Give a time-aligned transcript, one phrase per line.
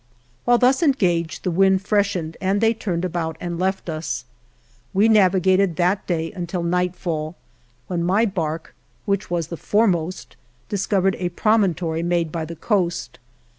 [0.45, 4.25] While thus engaged the wind freshened and they turned about and left us.
[4.95, 7.35] We navi gated that day until nightfall,
[7.85, 8.73] when my bark,
[9.05, 10.35] which was the foremost,
[10.69, 13.19] discovered a promontory made by the coast.